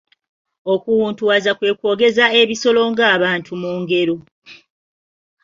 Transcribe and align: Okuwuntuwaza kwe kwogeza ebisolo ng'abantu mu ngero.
Okuwuntuwaza 0.73 1.51
kwe 1.57 1.71
kwogeza 1.79 2.25
ebisolo 2.41 2.81
ng'abantu 2.91 3.51
mu 3.61 3.71
ngero. 3.81 4.15